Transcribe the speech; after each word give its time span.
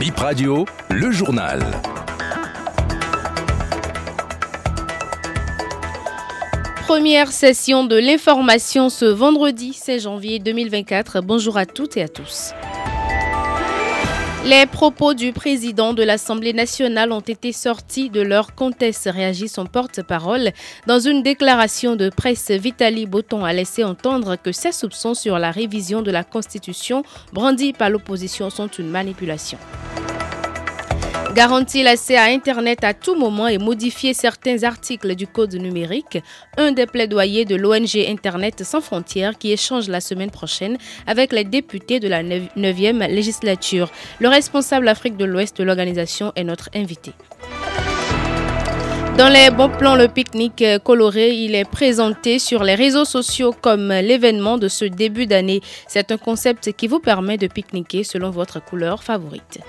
Bip 0.00 0.16
Radio, 0.16 0.64
le 0.88 1.10
journal. 1.10 1.60
Première 6.86 7.30
session 7.30 7.84
de 7.84 7.96
l'information 7.96 8.88
ce 8.88 9.04
vendredi 9.04 9.74
16 9.74 10.04
janvier 10.04 10.38
2024. 10.38 11.20
Bonjour 11.20 11.58
à 11.58 11.66
toutes 11.66 11.98
et 11.98 12.02
à 12.02 12.08
tous. 12.08 12.54
Les 14.46 14.64
propos 14.64 15.12
du 15.12 15.32
président 15.32 15.92
de 15.92 16.02
l'Assemblée 16.02 16.54
nationale 16.54 17.12
ont 17.12 17.20
été 17.20 17.52
sortis 17.52 18.08
de 18.08 18.22
leur 18.22 18.54
conteste, 18.54 19.08
réagit 19.12 19.48
son 19.48 19.66
porte-parole. 19.66 20.52
Dans 20.86 20.98
une 20.98 21.22
déclaration 21.22 21.94
de 21.94 22.08
presse, 22.08 22.50
Vitali 22.50 23.04
Boton 23.04 23.44
a 23.44 23.52
laissé 23.52 23.84
entendre 23.84 24.36
que 24.36 24.50
ses 24.50 24.72
soupçons 24.72 25.12
sur 25.12 25.38
la 25.38 25.50
révision 25.50 26.00
de 26.00 26.10
la 26.10 26.24
Constitution 26.24 27.04
brandis 27.34 27.74
par 27.74 27.90
l'opposition 27.90 28.48
sont 28.48 28.68
une 28.68 28.88
manipulation. 28.88 29.58
Garantir 31.34 31.84
l'accès 31.84 32.16
à 32.16 32.24
Internet 32.24 32.82
à 32.82 32.92
tout 32.92 33.14
moment 33.14 33.46
et 33.46 33.58
modifier 33.58 34.14
certains 34.14 34.64
articles 34.64 35.14
du 35.14 35.28
code 35.28 35.54
numérique, 35.54 36.18
un 36.58 36.72
des 36.72 36.86
plaidoyers 36.86 37.44
de 37.44 37.54
l'ONG 37.54 37.96
Internet 38.08 38.64
sans 38.64 38.80
frontières 38.80 39.38
qui 39.38 39.52
échange 39.52 39.88
la 39.88 40.00
semaine 40.00 40.32
prochaine 40.32 40.76
avec 41.06 41.32
les 41.32 41.44
députés 41.44 42.00
de 42.00 42.08
la 42.08 42.24
9e 42.24 43.06
législature. 43.08 43.90
Le 44.18 44.28
responsable 44.28 44.88
Afrique 44.88 45.16
de 45.16 45.24
l'Ouest 45.24 45.56
de 45.56 45.62
l'organisation 45.62 46.32
est 46.34 46.44
notre 46.44 46.68
invité. 46.74 47.12
Dans 49.16 49.28
les 49.28 49.50
bons 49.50 49.68
plans, 49.68 49.94
le 49.94 50.08
pique-nique 50.08 50.64
coloré, 50.82 51.30
il 51.30 51.54
est 51.54 51.68
présenté 51.68 52.40
sur 52.40 52.64
les 52.64 52.74
réseaux 52.74 53.04
sociaux 53.04 53.54
comme 53.60 53.90
l'événement 53.90 54.58
de 54.58 54.66
ce 54.66 54.84
début 54.84 55.26
d'année. 55.26 55.60
C'est 55.86 56.10
un 56.10 56.16
concept 56.16 56.72
qui 56.72 56.88
vous 56.88 57.00
permet 57.00 57.36
de 57.36 57.46
pique-niquer 57.46 58.02
selon 58.02 58.30
votre 58.30 58.64
couleur 58.64 59.04
favorite. 59.04 59.60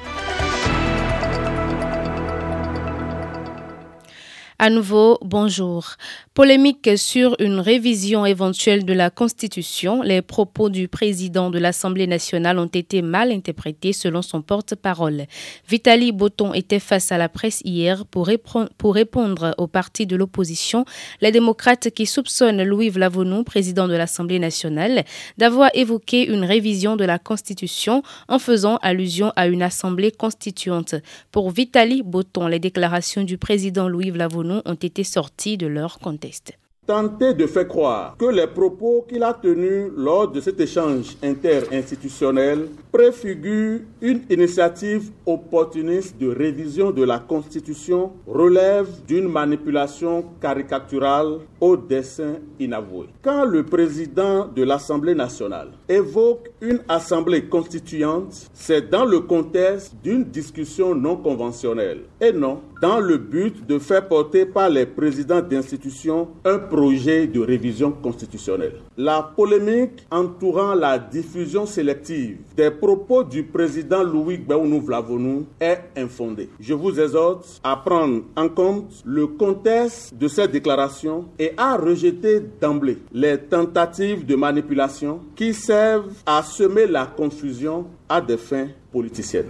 À 4.64 4.70
nouveau, 4.70 5.18
bonjour. 5.24 5.96
Polémique 6.36 6.92
sur 6.96 7.36
une 7.40 7.60
révision 7.60 8.28
éventuelle 8.28 8.86
de 8.86 8.94
la 8.94 9.10
Constitution, 9.10 10.04
les 10.04 10.22
propos 10.22 10.70
du 10.70 10.88
président 10.88 11.50
de 11.50 11.58
l'Assemblée 11.58 12.06
nationale 12.06 12.60
ont 12.60 12.68
été 12.68 13.02
mal 13.02 13.32
interprétés 13.32 13.92
selon 13.92 14.22
son 14.22 14.44
porte-parole. 14.44 15.26
Vitali 15.68 16.12
Boton 16.12 16.54
était 16.54 16.80
face 16.80 17.12
à 17.12 17.18
la 17.18 17.28
presse 17.28 17.62
hier 17.66 18.06
pour, 18.06 18.28
répondre 18.28 19.56
aux 19.58 19.66
partis 19.66 20.06
de 20.06 20.16
l'opposition, 20.16 20.86
les 21.22 21.32
démocrates 21.32 21.90
qui 21.90 22.06
soupçonnent 22.06 22.64
Louis 22.64 22.90
Vlavonou, 22.90 23.44
président 23.44 23.88
de 23.88 23.96
l'Assemblée 23.96 24.38
nationale, 24.38 25.06
d'avoir 25.40 25.72
évoqué 25.74 26.28
une 26.28 26.44
révision 26.44 26.98
de 26.98 27.04
la 27.04 27.18
Constitution 27.18 28.04
en 28.28 28.38
faisant 28.38 28.78
allusion 28.84 29.34
à 29.36 29.48
une 29.48 29.64
Assemblée 29.64 30.12
constituante. 30.12 30.94
Pour 31.32 31.50
Vitali 31.50 32.04
Boton, 32.04 32.46
les 32.46 32.60
déclarations 32.60 33.24
du 33.24 33.40
président 33.40 33.90
Louis 33.90 34.12
Vlavonou 34.12 34.51
ont 34.66 34.76
été 34.76 35.04
sortis 35.04 35.58
de 35.58 35.68
leur 35.68 36.00
contexte 36.00 36.58
tenter 36.92 37.36
de 37.36 37.46
faire 37.46 37.68
croire 37.68 38.16
que 38.18 38.26
les 38.26 38.48
propos 38.48 39.06
qu'il 39.08 39.22
a 39.22 39.34
tenus 39.34 39.92
lors 39.96 40.28
de 40.28 40.42
cet 40.42 40.60
échange 40.60 41.16
interinstitutionnel 41.24 42.68
préfigurent 42.92 43.82
une 44.02 44.22
initiative 44.30 45.12
opportuniste 45.28 46.18
de 46.18 46.28
révision 46.28 46.90
de 46.90 47.04
la 47.04 47.20
Constitution 47.20 48.12
relève 48.26 48.88
d'une 49.08 49.30
manipulation 49.30 50.26
caricaturale 50.42 51.38
au 51.62 51.78
dessin 51.78 52.38
inavoué. 52.60 53.06
Quand 53.22 53.46
le 53.46 53.64
président 53.64 54.48
de 54.48 54.64
l'Assemblée 54.64 55.16
nationale 55.16 55.70
évoque 55.88 56.50
une 56.62 56.82
assemblée 56.90 57.46
constituante, 57.46 58.50
c'est 58.54 58.90
dans 58.90 59.06
le 59.06 59.20
contexte 59.20 59.94
d'une 60.04 60.24
discussion 60.24 60.96
non 60.96 61.16
conventionnelle 61.16 62.02
et 62.20 62.34
non 62.34 62.62
dans 62.82 63.00
le 63.00 63.18
but 63.18 63.66
de 63.68 63.78
faire 63.78 64.08
porter 64.08 64.46
par 64.46 64.70
les 64.70 64.88
présidents 64.88 65.42
d'institutions 65.42 66.30
un 66.44 66.58
projet 66.72 67.28
de 67.28 67.42
révision 67.42 67.92
constitutionnelle. 67.92 68.76
La 68.98 69.22
polémique 69.36 70.08
entourant 70.10 70.74
la 70.74 70.98
diffusion 70.98 71.66
sélective 71.66 72.38
des 72.56 72.72
propos 72.72 73.24
du 73.24 73.44
président 73.44 74.04
Louis 74.04 74.38
Gbaunou 74.38 74.80
Vlavonou 74.80 75.46
est 75.60 75.82
infondée. 75.98 76.48
Je 76.62 76.74
vous 76.74 76.98
exhorte 76.98 77.60
à 77.62 77.76
prendre 77.76 78.22
en 78.38 78.48
compte 78.48 79.04
le 79.04 79.28
contexte 79.28 80.16
de 80.16 80.30
cette 80.30 80.52
déclaration 80.52 81.26
et 81.38 81.52
à 81.58 81.76
rejeter 81.76 82.40
d'emblée 82.62 83.00
les 83.12 83.38
tentatives 83.38 84.26
de 84.26 84.36
manipulation 84.38 85.20
qui 85.36 85.54
servent 85.54 86.14
à 86.26 86.42
semer 86.42 86.88
la 86.88 87.06
confusion 87.06 87.88
à 88.08 88.22
des 88.22 88.38
fins 88.38 88.68
politiciennes. 88.94 89.50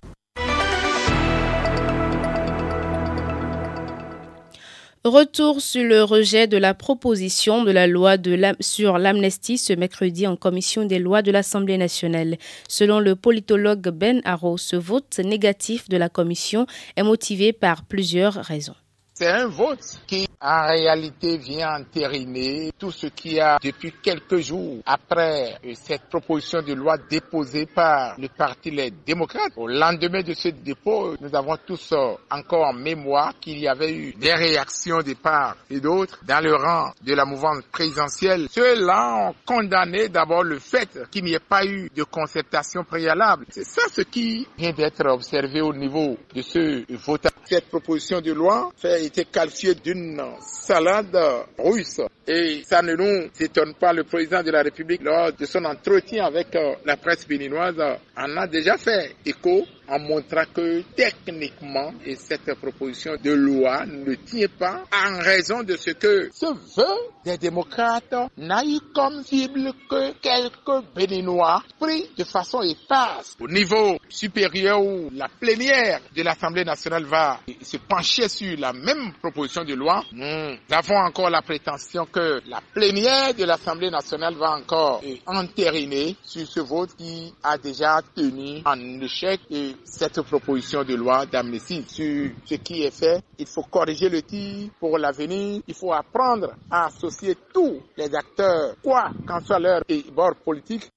Retour 5.03 5.62
sur 5.62 5.84
le 5.84 6.03
rejet 6.03 6.45
de 6.45 6.57
la 6.57 6.75
proposition 6.75 7.63
de 7.63 7.72
la 7.72 7.88
loi 7.88 8.17
sur 8.59 9.00
l'amnistie 9.00 9.57
ce 9.57 9.73
mercredi 9.73 10.28
en 10.28 10.35
commission 10.35 10.85
des 10.85 11.00
lois 11.00 11.23
de 11.23 11.31
l'Assemblée 11.31 11.79
nationale. 11.79 12.38
Selon 12.69 13.00
le 13.00 13.16
politologue 13.16 13.89
Ben 13.89 14.22
Arrow, 14.25 14.59
ce 14.59 14.75
vote 14.75 15.17
négatif 15.17 15.89
de 15.89 15.97
la 15.97 16.07
commission 16.07 16.67
est 16.97 17.01
motivé 17.01 17.51
par 17.51 17.84
plusieurs 17.84 18.35
raisons. 18.35 18.75
C'est 19.16 19.28
un 19.28 19.47
vote 19.47 19.79
qui, 20.06 20.28
en 20.41 20.68
réalité, 20.68 21.38
vient 21.38 21.75
entériner 21.79 22.72
tout 22.78 22.91
ce 22.91 23.07
qui 23.07 23.40
a, 23.40 23.59
depuis 23.62 23.94
quelques 24.02 24.38
jours 24.40 24.78
après 24.85 25.59
cette 25.75 26.09
proposition 26.09 26.62
de 26.62 26.74
loi 26.74 26.97
déposée 27.09 27.68
par 27.68 28.16
le 28.19 28.28
Parti 28.28 28.72
Les 28.72 28.91
Démocrates. 28.91 29.53
Au 29.56 29.68
lendemain 29.68 30.22
de 30.24 30.34
ce 30.34 30.50
dépôt, 30.50 31.16
nous 31.22 31.35
avons 31.35 31.57
tous 31.66 31.94
encore 32.30 32.68
en 32.68 32.74
mémoire 32.74 33.34
qu'il 33.40 33.59
y 33.59 33.68
avait 33.68 33.94
eu 33.94 34.13
des 34.13 34.34
réactions 34.34 35.01
de 35.01 35.13
part 35.13 35.57
et 35.69 35.80
d'autres 35.80 36.19
dans 36.25 36.44
le 36.44 36.56
rang 36.56 36.91
de 37.03 37.13
la 37.13 37.25
mouvance 37.25 37.62
présidentielle. 37.72 38.47
Ceux-là 38.50 39.30
ont 39.30 39.35
condamné 39.46 40.09
d'abord 40.09 40.44
le 40.44 40.57
fait 40.59 40.90
qu'il 41.12 41.24
n'y 41.24 41.34
ait 41.34 41.40
pas 41.40 41.66
eu 41.66 41.90
de 41.96 42.03
concertation 42.03 42.84
préalable. 42.84 43.46
C'est 43.50 43.66
ça 43.66 43.81
ce 43.91 44.01
qui 44.01 44.47
vient 44.57 44.72
d'être 44.74 45.06
observé 45.07 45.62
au 45.62 45.74
niveau 45.74 46.18
de 46.34 46.41
ce 46.41 46.84
vote. 47.06 47.28
Cette 47.46 47.69
proposition 47.69 48.22
de 48.22 48.31
loi 48.31 48.72
fait 48.78 49.06
été 49.06 49.25
qualifié 49.25 49.75
d'une 49.75 50.22
salade 50.40 51.18
russe. 51.58 52.02
Et 52.28 52.62
ça 52.66 52.81
ne 52.81 52.94
nous 52.96 53.30
étonne 53.40 53.74
pas. 53.74 53.94
Le 53.94 54.03
président 54.03 54.42
de 54.44 54.52
la 54.52 54.62
République, 54.62 55.02
lors 55.03 55.34
de 55.34 55.46
son 55.46 55.66
entretien 55.66 56.25
avec 56.25 56.56
euh, 56.56 56.75
la 56.86 56.97
presse 56.97 57.28
béninoise, 57.28 57.75
en 58.16 58.38
a 58.38 58.47
déjà 58.47 58.78
fait 58.78 59.16
écho 59.25 59.66
en 59.91 60.00
montrant 60.00 60.46
que 60.53 60.81
techniquement, 60.96 61.94
et 62.06 62.16
cette 62.16 62.53
proposition 62.56 63.13
de 63.22 63.31
loi 63.31 63.85
ne 63.85 64.16
tient 64.16 64.47
pas 64.57 64.84
en 64.94 65.19
raison 65.19 65.63
de 65.63 65.75
ce 65.75 65.91
que 65.91 66.29
ce 66.34 66.46
vœu 66.78 66.96
des 67.25 67.38
démocrates 67.38 68.13
n'a 68.38 68.63
eu 68.66 68.80
comme 68.96 69.22
cible 69.24 69.72
que 69.90 70.13
quelques 70.22 70.85
béninois 70.96 71.62
pris 71.80 72.09
de 72.18 72.24
façon 72.24 72.62
efface 72.62 73.35
au 73.40 73.47
niveau 73.47 73.97
supérieur 74.09 74.81
où 74.81 75.09
la 75.13 75.28
plénière 75.28 76.00
de 76.16 76.24
l'Assemblée 76.24 76.63
nationale 76.63 77.03
va 77.06 77.40
se 77.62 77.78
pencher 77.78 78.30
sur 78.30 78.57
la 78.57 78.74
même 78.74 79.12
proposition 79.22 79.63
de 79.63 79.74
loi. 79.74 80.03
Nous 80.13 80.56
avons 80.72 80.96
encore 80.97 81.30
la 81.30 81.41
prétention 81.41 82.06
que 82.06 82.41
la 82.47 82.62
plénière 82.74 83.34
de 83.34 83.44
l'Assemblée 83.44 83.90
nationale 83.91 84.35
va 84.35 84.51
encore 84.57 85.01
entériner 85.28 86.16
sur 86.24 86.47
ce 86.47 86.62
vote 86.62 86.96
qui 86.97 87.34
a 87.44 87.57
déjà 87.57 88.00
tenu 88.16 88.62
en 88.66 88.80
échec 89.01 89.41
cette 89.84 90.22
proposition 90.22 90.84
de 90.84 90.96
loi 90.96 91.25
d'amnistie 91.25 91.84
sur 91.88 92.30
ce 92.46 92.56
qui 92.56 92.84
est 92.84 92.92
fait. 92.92 93.22
Il 93.40 93.46
faut 93.47 93.64
corriger 93.64 94.09
le 94.09 94.22
tir 94.22 94.69
pour 94.80 94.97
l'avenir. 94.97 95.62
Il 95.68 95.74
faut 95.74 95.94
apprendre 95.94 96.53
à 96.69 96.86
associer 96.86 97.36
tous 97.53 97.81
les 97.97 98.14
acteurs, 98.16 98.75
quoi 98.84 99.12
qu'en 99.28 99.40
soit 99.42 99.59
leur 99.59 99.81
bord 100.14 100.36
politique, 100.44 100.90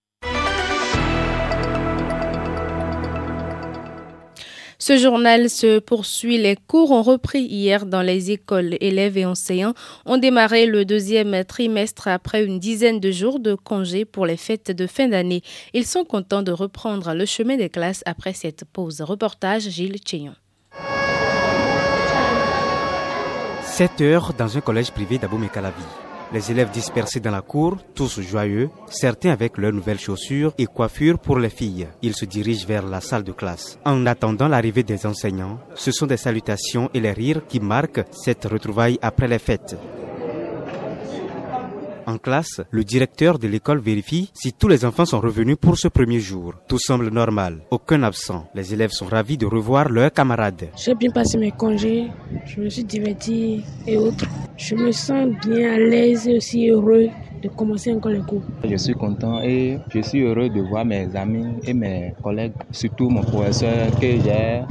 Ce 4.86 4.98
journal 4.98 5.48
se 5.48 5.78
poursuit. 5.78 6.36
Les 6.36 6.57
cours 6.57 6.91
ont 6.91 7.01
repris 7.01 7.41
hier 7.41 7.86
dans 7.86 8.03
les 8.03 8.31
écoles. 8.31 8.77
Élèves 8.83 9.16
et 9.16 9.25
enseignants 9.25 9.72
ont 10.04 10.19
démarré 10.19 10.66
le 10.66 10.84
deuxième 10.84 11.42
trimestre 11.47 12.07
après 12.07 12.45
une 12.45 12.59
dizaine 12.59 13.01
de 13.01 13.10
jours 13.10 13.41
de 13.41 13.54
congé 13.54 14.04
pour 14.04 14.27
les 14.27 14.36
fêtes 14.36 14.72
de 14.72 14.86
fin 14.86 15.09
d'année. 15.09 15.41
Ils 15.72 15.86
sont 15.86 16.04
contents 16.04 16.42
de 16.42 16.53
reprendre 16.53 17.15
le 17.15 17.25
chemin 17.25 17.57
des 17.57 17.71
classes 17.71 18.03
après 18.04 18.34
cette 18.34 18.66
pause. 18.66 19.01
Reportage 19.01 19.71
Gilles 19.71 19.97
Cheyon. 20.07 20.34
7 23.63 24.03
heures 24.03 24.34
dans 24.34 24.54
un 24.54 24.60
collège 24.60 24.91
privé 24.91 25.16
d'Abomey-Calavi. 25.16 26.03
Les 26.32 26.50
élèves 26.50 26.71
dispersés 26.71 27.21
dans 27.21 27.30
la 27.30 27.42
cour, 27.42 27.76
tous 27.94 28.21
joyeux, 28.21 28.71
certains 28.88 29.30
avec 29.30 29.59
leurs 29.59 29.72
nouvelles 29.72 30.00
chaussures 30.00 30.53
et 30.59 30.66
coiffures 30.66 31.18
pour 31.18 31.38
les 31.38 31.50
filles. 31.50 31.88
Ils 32.03 32.15
se 32.15 32.24
dirigent 32.24 32.66
vers 32.66 32.86
la 32.86 33.00
salle 33.00 33.24
de 33.24 33.32
classe. 33.32 33.78
En 33.84 34.06
attendant 34.06 34.48
l'arrivée 34.48 34.82
des 34.82 35.06
enseignants, 35.06 35.59
ce 35.74 35.92
sont 35.92 36.06
des 36.06 36.16
salutations 36.16 36.91
et 36.94 37.00
les 37.00 37.12
rires 37.12 37.47
qui 37.47 37.60
marquent 37.60 38.04
cette 38.10 38.44
retrouvaille 38.44 38.98
après 39.03 39.28
les 39.28 39.38
fêtes. 39.38 39.76
En 42.06 42.18
classe, 42.18 42.60
le 42.71 42.84
directeur 42.84 43.39
de 43.39 43.48
l'école 43.48 43.78
vérifie 43.80 44.30
si 44.34 44.53
tous 44.53 44.68
les 44.68 44.84
enfants 44.84 45.06
sont 45.06 45.21
revenus 45.21 45.56
pour 45.59 45.78
ce 45.78 45.89
premier 45.89 46.21
jour. 46.21 46.54
Tout 46.68 46.78
semble 46.78 47.09
normal, 47.09 47.60
aucun 47.71 48.03
absent. 48.03 48.47
Les 48.54 48.74
élèves 48.74 48.91
sont 48.91 49.06
ravis 49.06 49.39
de 49.39 49.47
revoir 49.47 49.89
leurs 49.89 50.12
camarades. 50.12 50.68
J'ai 50.77 50.95
bien 50.95 51.10
passé 51.10 51.39
mes 51.39 51.51
congés, 51.53 52.09
je 52.45 52.60
me 52.60 52.68
suis 52.68 52.84
diverti 52.84 53.65
et 53.86 53.97
autres. 53.97 54.27
Je 54.56 54.74
me 54.74 54.92
sens 54.92 55.28
bien 55.47 55.74
à 55.74 55.78
l'aise 55.78 56.28
et 56.28 56.36
aussi 56.36 56.68
heureux 56.68 57.09
de 57.42 57.48
commencer 57.48 57.92
encore 57.92 58.12
les 58.12 58.21
cours. 58.21 58.42
Je 58.68 58.77
suis 58.77 58.95
content 58.95 59.42
et 59.42 59.78
je 59.92 60.00
suis 60.00 60.22
heureux 60.22 60.48
de 60.48 60.60
voir 60.60 60.84
mes 60.84 61.09
amis 61.16 61.47
et 61.66 61.74
mes 61.74 62.15
collègues, 62.22 62.53
surtout 62.71 63.09
mon 63.09 63.22
professeur 63.22 63.91
que 63.98 64.07
j'ai 64.07 64.62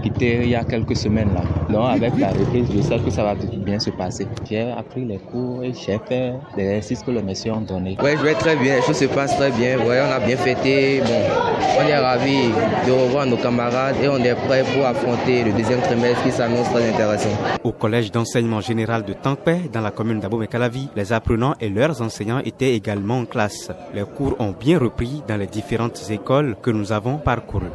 quitté 0.00 0.40
il 0.42 0.50
y 0.50 0.54
a 0.54 0.64
quelques 0.64 0.96
semaines 0.96 1.30
là. 1.34 1.42
Donc 1.70 1.88
avec 1.90 2.18
la 2.18 2.28
reprise, 2.28 2.66
je 2.74 2.80
sais 2.82 2.98
que 2.98 3.10
ça 3.10 3.22
va 3.24 3.34
bien 3.34 3.78
se 3.78 3.90
passer. 3.90 4.26
J'ai 4.48 4.70
appris 4.70 5.04
les 5.04 5.18
cours 5.18 5.62
et 5.62 5.72
j'ai 5.72 5.98
fait 6.08 6.34
les 6.56 6.64
exercices 6.64 7.02
que 7.02 7.10
les 7.10 7.22
messieurs 7.22 7.52
ont 7.52 7.60
donnés. 7.60 7.96
Oui, 8.02 8.10
je 8.18 8.22
vais 8.22 8.34
très 8.34 8.56
bien, 8.56 8.76
les 8.76 8.82
choses 8.82 8.98
se 8.98 9.06
passent 9.06 9.36
très 9.36 9.50
bien. 9.50 9.78
Ouais, 9.78 10.00
on 10.06 10.12
a 10.12 10.20
bien 10.20 10.36
fêté. 10.36 11.00
Bon, 11.00 11.22
on 11.78 11.86
est 11.86 11.96
ravis 11.96 12.48
de 12.86 12.92
revoir 12.92 13.26
nos 13.26 13.36
camarades 13.36 13.96
et 14.02 14.08
on 14.08 14.18
est 14.18 14.34
prêts 14.46 14.64
pour 14.74 14.84
affronter 14.86 15.44
le 15.44 15.52
deuxième 15.52 15.80
trimestre 15.80 16.22
qui 16.22 16.32
s'annonce 16.32 16.68
très 16.70 16.88
intéressant. 16.88 17.30
Au 17.64 17.72
collège 17.72 18.10
d'enseignement 18.10 18.60
général 18.60 19.04
de 19.04 19.12
Tankpe, 19.12 19.70
dans 19.72 19.80
la 19.80 19.90
commune 19.90 20.20
d'Abomey-Calavi, 20.20 20.88
les 20.96 21.12
apprenants 21.12 21.54
et 21.60 21.68
leurs 21.68 22.00
enseignants 22.02 22.40
étaient 22.44 22.74
également 22.74 23.18
en 23.18 23.24
classe. 23.24 23.70
Les 23.94 24.02
cours 24.02 24.36
ont 24.38 24.54
bien 24.58 24.78
repris 24.78 25.22
dans 25.28 25.36
les 25.36 25.46
différentes 25.46 26.00
écoles 26.10 26.56
que 26.62 26.70
nous 26.70 26.92
avons 26.92 27.18
parcourues. 27.18 27.66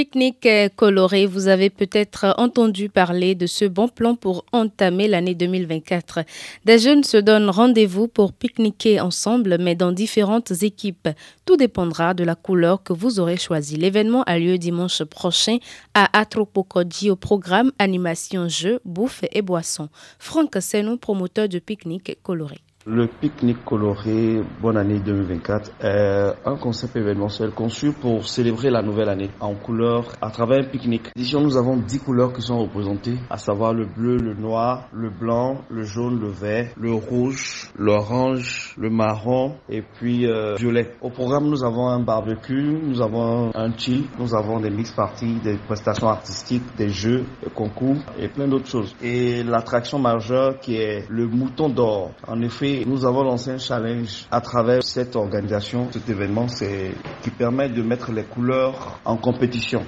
Pique-nique 0.00 0.48
coloré, 0.76 1.26
vous 1.26 1.48
avez 1.48 1.68
peut-être 1.68 2.34
entendu 2.38 2.88
parler 2.88 3.34
de 3.34 3.44
ce 3.44 3.66
bon 3.66 3.86
plan 3.86 4.14
pour 4.14 4.46
entamer 4.50 5.08
l'année 5.08 5.34
2024. 5.34 6.20
Des 6.64 6.78
jeunes 6.78 7.04
se 7.04 7.18
donnent 7.18 7.50
rendez-vous 7.50 8.08
pour 8.08 8.32
pique-niquer 8.32 8.98
ensemble, 8.98 9.58
mais 9.60 9.74
dans 9.74 9.92
différentes 9.92 10.52
équipes. 10.62 11.10
Tout 11.44 11.58
dépendra 11.58 12.14
de 12.14 12.24
la 12.24 12.34
couleur 12.34 12.82
que 12.82 12.94
vous 12.94 13.20
aurez 13.20 13.36
choisie. 13.36 13.76
L'événement 13.76 14.22
a 14.22 14.38
lieu 14.38 14.56
dimanche 14.56 15.04
prochain 15.04 15.58
à 15.92 16.18
Atropokodji 16.18 17.10
au 17.10 17.16
programme 17.16 17.70
Animation 17.78 18.48
Jeux, 18.48 18.80
Bouffe 18.86 19.24
et 19.32 19.42
Boissons. 19.42 19.90
Franck 20.18 20.56
Senou, 20.62 20.96
promoteur 20.96 21.46
de 21.46 21.58
pique-nique 21.58 22.22
coloré. 22.22 22.56
Le 22.86 23.06
pique-nique 23.08 23.62
coloré 23.62 24.40
Bonne 24.62 24.78
année 24.78 25.00
2024 25.00 25.70
est 25.82 26.32
un 26.46 26.56
concept 26.56 26.96
événementiel 26.96 27.50
conçu 27.50 27.92
pour 27.92 28.26
célébrer 28.26 28.70
la 28.70 28.80
nouvelle 28.80 29.10
année 29.10 29.28
en 29.38 29.54
couleurs 29.54 30.06
à 30.22 30.30
travers 30.30 30.60
un 30.60 30.64
pique-nique. 30.66 31.10
Ici, 31.14 31.36
nous 31.36 31.58
avons 31.58 31.76
10 31.76 31.98
couleurs 31.98 32.32
qui 32.32 32.40
sont 32.40 32.58
représentées, 32.58 33.18
à 33.28 33.36
savoir 33.36 33.74
le 33.74 33.84
bleu, 33.84 34.16
le 34.16 34.32
noir, 34.32 34.88
le 34.94 35.10
blanc, 35.10 35.58
le 35.68 35.82
jaune, 35.82 36.20
le 36.20 36.28
vert, 36.28 36.70
le 36.78 36.94
rouge, 36.94 37.70
l'orange, 37.78 38.74
le 38.78 38.88
marron 38.88 39.56
et 39.68 39.82
puis 39.82 40.26
euh, 40.26 40.54
violet. 40.54 40.90
Au 41.02 41.10
programme, 41.10 41.50
nous 41.50 41.62
avons 41.62 41.86
un 41.86 42.00
barbecue, 42.00 42.78
nous 42.82 43.02
avons 43.02 43.50
un 43.54 43.76
chill, 43.76 44.04
nous 44.18 44.34
avons 44.34 44.58
des 44.58 44.70
mix 44.70 44.90
parties, 44.92 45.34
des 45.44 45.58
prestations 45.58 46.08
artistiques, 46.08 46.64
des 46.78 46.88
jeux, 46.88 47.26
des 47.44 47.50
concours 47.50 47.98
et 48.18 48.28
plein 48.28 48.48
d'autres 48.48 48.68
choses. 48.70 48.96
Et 49.02 49.42
l'attraction 49.42 49.98
majeure 49.98 50.58
qui 50.60 50.76
est 50.76 51.04
le 51.10 51.26
mouton 51.26 51.68
d'or. 51.68 52.12
En 52.26 52.40
effet, 52.40 52.69
nous 52.86 53.04
avons 53.04 53.22
lancé 53.22 53.50
un 53.50 53.58
challenge 53.58 54.26
à 54.30 54.40
travers 54.40 54.82
cette 54.82 55.16
organisation, 55.16 55.88
cet 55.92 56.08
événement, 56.08 56.48
c'est 56.48 56.92
qui 57.22 57.30
permet 57.30 57.68
de 57.68 57.82
mettre 57.82 58.12
les 58.12 58.24
couleurs 58.24 59.00
en 59.04 59.16
compétition. 59.16 59.84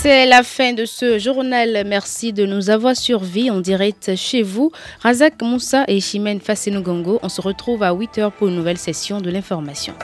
C'est 0.00 0.26
la 0.26 0.44
fin 0.44 0.74
de 0.74 0.84
ce 0.84 1.18
journal. 1.18 1.82
Merci 1.84 2.32
de 2.32 2.46
nous 2.46 2.70
avoir 2.70 2.94
survis 2.94 3.50
en 3.50 3.60
direct 3.60 4.14
chez 4.14 4.42
vous. 4.42 4.70
Razak 5.02 5.42
Moussa 5.42 5.84
et 5.88 6.00
Chimène 6.00 6.40
Fasenogongo, 6.40 7.18
on 7.22 7.28
se 7.28 7.40
retrouve 7.40 7.82
à 7.82 7.92
8h 7.92 8.30
pour 8.30 8.46
une 8.46 8.54
nouvelle 8.54 8.78
session 8.78 9.20
de 9.20 9.28
l'information. 9.28 9.94